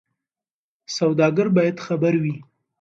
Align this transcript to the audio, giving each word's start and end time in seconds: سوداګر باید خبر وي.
سوداګر 0.97 1.47
باید 1.57 1.77
خبر 1.85 2.13
وي. 2.23 2.35